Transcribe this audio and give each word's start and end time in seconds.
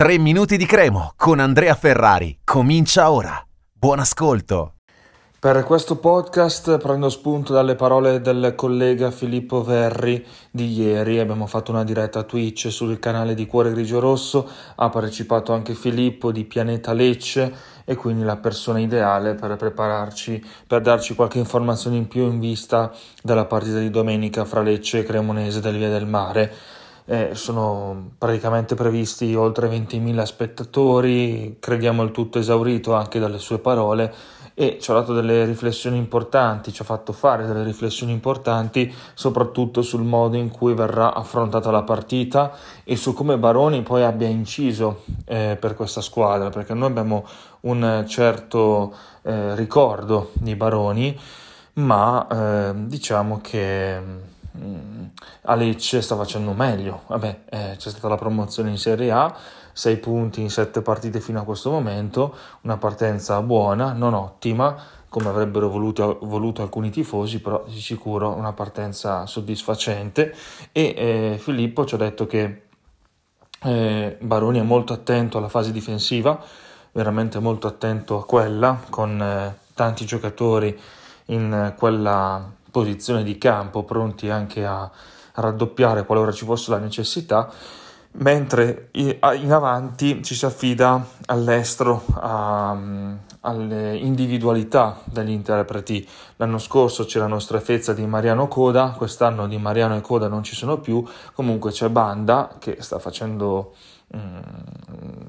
3 0.00 0.16
minuti 0.16 0.56
di 0.56 0.64
cremo 0.64 1.12
con 1.14 1.40
Andrea 1.40 1.74
Ferrari. 1.74 2.38
Comincia 2.42 3.10
ora. 3.10 3.38
Buon 3.70 3.98
ascolto. 3.98 4.76
Per 5.38 5.62
questo 5.64 5.96
podcast 5.96 6.78
prendo 6.78 7.10
spunto 7.10 7.52
dalle 7.52 7.74
parole 7.74 8.22
del 8.22 8.54
collega 8.56 9.10
Filippo 9.10 9.62
Verri 9.62 10.26
di 10.50 10.72
ieri. 10.72 11.18
Abbiamo 11.18 11.44
fatto 11.44 11.70
una 11.70 11.84
diretta 11.84 12.22
Twitch 12.22 12.70
sul 12.70 12.98
canale 12.98 13.34
di 13.34 13.44
Cuore 13.44 13.72
Grigio 13.72 14.00
Rosso. 14.00 14.48
Ha 14.76 14.88
partecipato 14.88 15.52
anche 15.52 15.74
Filippo 15.74 16.32
di 16.32 16.44
Pianeta 16.44 16.94
Lecce 16.94 17.52
e 17.84 17.94
quindi 17.94 18.24
la 18.24 18.38
persona 18.38 18.80
ideale 18.80 19.34
per 19.34 19.54
prepararci, 19.56 20.42
per 20.66 20.80
darci 20.80 21.14
qualche 21.14 21.36
informazione 21.36 21.98
in 21.98 22.08
più 22.08 22.22
in 22.22 22.40
vista 22.40 22.90
della 23.22 23.44
partita 23.44 23.78
di 23.78 23.90
domenica 23.90 24.46
fra 24.46 24.62
Lecce 24.62 25.00
e 25.00 25.02
Cremonese 25.02 25.60
del 25.60 25.76
Via 25.76 25.90
del 25.90 26.06
Mare 26.06 26.78
eh, 27.10 27.34
sono 27.34 28.12
praticamente 28.16 28.76
previsti 28.76 29.34
oltre 29.34 29.68
20.000 29.68 30.22
spettatori, 30.22 31.56
crediamo 31.58 32.04
il 32.04 32.12
tutto 32.12 32.38
esaurito 32.38 32.94
anche 32.94 33.18
dalle 33.18 33.38
sue 33.38 33.58
parole 33.58 34.14
e 34.54 34.78
ci 34.80 34.92
ha 34.92 34.94
dato 34.94 35.12
delle 35.12 35.44
riflessioni 35.44 35.96
importanti, 35.96 36.72
ci 36.72 36.82
ha 36.82 36.84
fatto 36.84 37.12
fare 37.12 37.46
delle 37.46 37.64
riflessioni 37.64 38.12
importanti 38.12 38.94
soprattutto 39.14 39.82
sul 39.82 40.04
modo 40.04 40.36
in 40.36 40.50
cui 40.50 40.72
verrà 40.72 41.12
affrontata 41.12 41.72
la 41.72 41.82
partita 41.82 42.52
e 42.84 42.94
su 42.94 43.12
come 43.12 43.38
Baroni 43.38 43.82
poi 43.82 44.04
abbia 44.04 44.28
inciso 44.28 45.02
eh, 45.24 45.56
per 45.58 45.74
questa 45.74 46.02
squadra, 46.02 46.50
perché 46.50 46.74
noi 46.74 46.90
abbiamo 46.90 47.26
un 47.62 48.04
certo 48.06 48.94
eh, 49.22 49.56
ricordo 49.56 50.30
di 50.34 50.54
Baroni, 50.54 51.18
ma 51.72 52.28
eh, 52.28 52.72
diciamo 52.86 53.40
che 53.42 54.28
Mm, 54.58 54.89
a 55.42 55.54
Lecce 55.54 56.02
sta 56.02 56.16
facendo 56.16 56.52
meglio. 56.52 57.02
Vabbè, 57.06 57.40
eh, 57.48 57.74
c'è 57.76 57.88
stata 57.90 58.08
la 58.08 58.16
promozione 58.16 58.70
in 58.70 58.78
Serie 58.78 59.10
A, 59.10 59.34
6 59.72 59.96
punti 59.98 60.40
in 60.40 60.50
7 60.50 60.82
partite 60.82 61.20
fino 61.20 61.40
a 61.40 61.44
questo 61.44 61.70
momento, 61.70 62.34
una 62.62 62.76
partenza 62.76 63.40
buona, 63.42 63.92
non 63.92 64.14
ottima, 64.14 64.76
come 65.08 65.28
avrebbero 65.28 65.68
voluto, 65.68 66.18
voluto 66.22 66.62
alcuni 66.62 66.90
tifosi, 66.90 67.40
però 67.40 67.64
di 67.66 67.80
sicuro 67.80 68.30
una 68.30 68.52
partenza 68.52 69.26
soddisfacente. 69.26 70.34
E 70.72 70.94
eh, 70.96 71.38
Filippo 71.38 71.84
ci 71.84 71.94
ha 71.94 71.98
detto 71.98 72.26
che 72.26 72.62
eh, 73.62 74.16
Baroni 74.20 74.58
è 74.58 74.62
molto 74.62 74.92
attento 74.92 75.38
alla 75.38 75.48
fase 75.48 75.72
difensiva, 75.72 76.40
veramente 76.92 77.38
molto 77.38 77.66
attento 77.66 78.18
a 78.18 78.24
quella, 78.24 78.80
con 78.88 79.20
eh, 79.20 79.56
tanti 79.74 80.04
giocatori 80.04 80.78
in 81.26 81.74
quella 81.76 82.58
posizione 82.70 83.22
di 83.22 83.38
campo, 83.38 83.84
pronti 83.84 84.28
anche 84.28 84.64
a 84.64 84.90
raddoppiare 85.34 86.04
qualora 86.04 86.32
ci 86.32 86.44
fosse 86.44 86.70
la 86.70 86.78
necessità, 86.78 87.50
mentre 88.12 88.88
in 88.92 89.52
avanti 89.52 90.22
ci 90.22 90.34
si 90.34 90.44
affida 90.44 91.06
all'estero 91.26 92.02
a, 92.14 92.76
alle 93.42 93.96
individualità 93.96 95.00
degli 95.04 95.30
interpreti. 95.30 96.06
L'anno 96.36 96.58
scorso 96.58 97.04
c'era 97.04 97.24
la 97.24 97.30
nostra 97.30 97.60
fezza 97.60 97.92
di 97.92 98.04
Mariano 98.06 98.48
Coda, 98.48 98.94
quest'anno 98.96 99.46
di 99.46 99.58
Mariano 99.58 99.96
e 99.96 100.00
Coda 100.00 100.28
non 100.28 100.42
ci 100.42 100.54
sono 100.54 100.78
più, 100.78 101.04
comunque 101.34 101.70
c'è 101.70 101.88
Banda 101.88 102.56
che 102.58 102.76
sta 102.80 102.98
facendo 102.98 103.74
mm, 104.16 104.38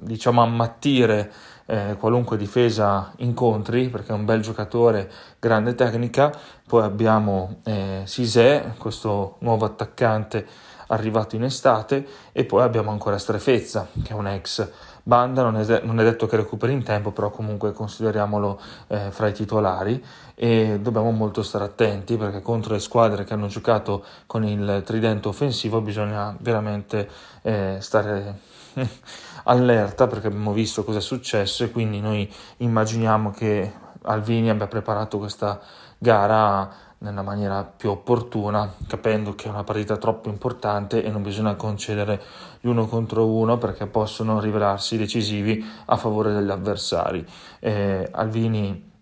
diciamo 0.00 0.42
ammattire 0.42 1.32
eh, 1.66 1.96
qualunque 1.98 2.36
difesa 2.36 3.12
incontri 3.16 3.88
perché 3.88 4.12
è 4.12 4.14
un 4.14 4.24
bel 4.24 4.40
giocatore, 4.40 5.10
grande 5.38 5.74
tecnica. 5.74 6.32
Poi 6.66 6.82
abbiamo 6.82 7.58
eh, 7.64 8.02
Sisè, 8.04 8.72
questo 8.76 9.36
nuovo 9.40 9.64
attaccante 9.64 10.46
arrivato 10.88 11.36
in 11.36 11.44
estate, 11.44 12.06
e 12.32 12.44
poi 12.44 12.62
abbiamo 12.62 12.90
ancora 12.90 13.18
Strefezza, 13.18 13.88
che 14.02 14.12
è 14.12 14.14
un 14.14 14.26
ex 14.26 14.68
banda, 15.06 15.42
non 15.48 15.56
è, 15.56 15.80
non 15.84 16.00
è 16.00 16.02
detto 16.02 16.26
che 16.26 16.34
recuperi 16.34 16.72
in 16.72 16.82
tempo, 16.82 17.12
però 17.12 17.30
comunque 17.30 17.72
consideriamolo 17.72 18.60
eh, 18.88 19.12
fra 19.12 19.28
i 19.28 19.32
titolari 19.32 20.04
e 20.34 20.80
dobbiamo 20.80 21.12
molto 21.12 21.44
stare 21.44 21.62
attenti 21.62 22.16
perché 22.16 22.42
contro 22.42 22.74
le 22.74 22.80
squadre 22.80 23.22
che 23.22 23.32
hanno 23.32 23.46
giocato 23.46 24.04
con 24.26 24.44
il 24.44 24.82
tridente 24.84 25.28
offensivo 25.28 25.80
bisogna 25.80 26.36
veramente 26.40 27.08
eh, 27.42 27.76
stare 27.78 28.40
allerta 29.44 30.08
perché 30.08 30.26
abbiamo 30.26 30.52
visto 30.52 30.82
cosa 30.82 30.98
è 30.98 31.00
successo 31.00 31.62
e 31.62 31.70
quindi 31.70 32.00
noi 32.00 32.28
immaginiamo 32.58 33.30
che 33.30 33.72
Alvini 34.06 34.50
abbia 34.50 34.66
preparato 34.66 35.18
questa 35.18 35.60
gara 35.98 36.84
nella 36.98 37.22
maniera 37.22 37.62
più 37.62 37.90
opportuna, 37.90 38.72
capendo 38.86 39.34
che 39.34 39.46
è 39.46 39.50
una 39.50 39.64
partita 39.64 39.96
troppo 39.96 40.28
importante 40.28 41.02
e 41.02 41.10
non 41.10 41.22
bisogna 41.22 41.54
concedere 41.54 42.22
gli 42.60 42.68
uno 42.68 42.86
contro 42.86 43.26
uno 43.26 43.58
perché 43.58 43.86
possono 43.86 44.40
rivelarsi 44.40 44.96
decisivi 44.96 45.64
a 45.86 45.96
favore 45.96 46.32
degli 46.32 46.50
avversari. 46.50 47.24
Eh, 47.60 48.08
Alvini 48.12 48.94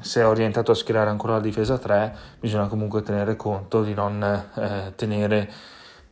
se 0.00 0.20
è 0.20 0.26
orientato 0.26 0.70
a 0.70 0.74
schierare 0.74 1.10
ancora 1.10 1.34
la 1.34 1.40
difesa 1.40 1.78
3, 1.78 2.16
bisogna 2.38 2.66
comunque 2.66 3.02
tenere 3.02 3.36
conto 3.36 3.82
di 3.82 3.94
non 3.94 4.22
eh, 4.22 4.92
tenere 4.94 5.50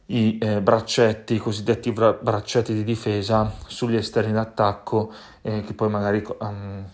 i 0.06 0.38
eh, 0.40 0.60
braccetti, 0.60 1.34
i 1.34 1.38
cosiddetti 1.38 1.92
bra- 1.92 2.12
braccetti 2.12 2.72
di 2.72 2.84
difesa 2.84 3.52
sugli 3.66 3.96
esterni 3.96 4.32
d'attacco 4.32 5.12
eh, 5.42 5.62
che 5.62 5.74
poi 5.74 5.88
magari 5.88 6.24
um, 6.40 6.84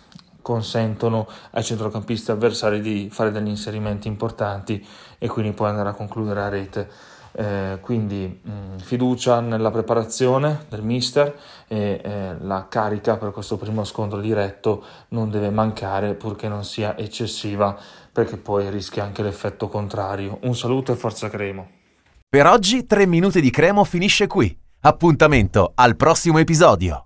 consentono 0.43 1.27
ai 1.53 1.63
centrocampisti 1.63 2.31
avversari 2.31 2.81
di 2.81 3.09
fare 3.11 3.31
degli 3.31 3.49
inserimenti 3.49 4.09
importanti 4.09 4.85
e 5.19 5.29
quindi 5.29 5.53
poi 5.53 5.71
andare 5.71 5.89
a 5.91 5.95
concludere 5.95 6.41
a 6.41 6.49
rete. 6.49 6.89
Eh, 7.35 7.79
quindi 7.81 8.41
mh, 8.43 8.51
mm, 8.51 8.77
fiducia 8.79 9.41
nella 9.41 9.71
preparazione 9.71 10.67
del 10.69 10.83
mister 10.83 11.35
e 11.67 11.99
eh, 12.05 12.37
la 12.41 12.67
carica 12.69 13.17
per 13.17 13.31
questo 13.31 13.57
primo 13.57 13.85
scontro 13.85 14.21
diretto 14.21 14.85
non 15.09 15.31
deve 15.31 15.49
mancare 15.49 16.13
purché 16.13 16.49
non 16.49 16.63
sia 16.63 16.95
eccessiva 16.99 17.75
perché 18.13 18.37
poi 18.37 18.69
rischia 18.69 19.05
anche 19.05 19.23
l'effetto 19.23 19.69
contrario. 19.69 20.41
Un 20.43 20.55
saluto 20.55 20.93
e 20.93 20.97
forza 20.97 21.31
Cremo. 21.31 21.81
Per 22.29 22.47
oggi 22.47 22.85
3 22.85 23.07
minuti 23.07 23.41
di 23.41 23.51
Cremo 23.51 23.85
finisce 23.85 24.27
qui. 24.27 24.55
Appuntamento 24.81 25.73
al 25.75 25.97
prossimo 25.97 26.39
episodio. 26.39 27.01